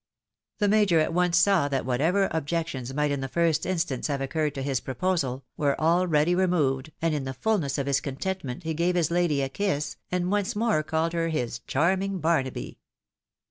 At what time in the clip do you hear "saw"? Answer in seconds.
1.37-1.67